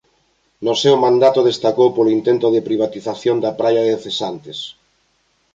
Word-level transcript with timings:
No 0.65 0.73
seu 0.83 0.95
mandato 1.05 1.47
destacou 1.49 1.87
polo 1.93 2.13
intento 2.17 2.47
de 2.55 2.65
privatización 2.67 3.37
da 3.43 3.51
praia 3.59 3.81
de 3.89 3.95
Cesantes. 4.05 4.59